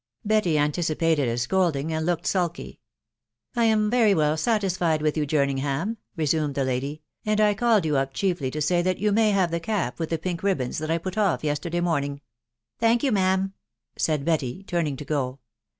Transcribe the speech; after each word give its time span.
Betty 0.25 0.57
anticipated 0.57 1.27
a 1.29 1.37
scolding, 1.37 1.93
and 1.93 2.03
looked 2.07 2.25
sulky. 2.25 2.79
"lam 3.55 3.87
very 3.91 4.15
well 4.15 4.35
satisfied 4.35 4.99
with 4.99 5.15
you, 5.15 5.27
Jerningham," 5.27 5.97
resumed 6.15 6.55
the 6.55 6.63
lady," 6.63 7.03
and 7.23 7.39
I 7.39 7.53
called 7.53 7.85
you 7.85 7.97
up 7.97 8.11
chiefly 8.11 8.49
to 8.49 8.61
say 8.63 8.81
that 8.81 8.97
yon 8.97 9.13
may 9.13 9.29
have 9.29 9.51
the 9.51 9.59
cap 9.59 9.99
with 9.99 10.09
the 10.09 10.17
pink 10.17 10.41
ribands 10.41 10.79
that 10.79 10.89
I 10.89 10.97
put 10.97 11.19
off 11.19 11.43
yesterday 11.43 11.81
morning."" 11.81 12.21
Thank 12.79 13.03
you, 13.03 13.11
ma'am," 13.11 13.53
said 13.95 14.25
Betty, 14.25 14.63
turning 14.63 14.95
to 14.97 15.05
go. 15.05 15.37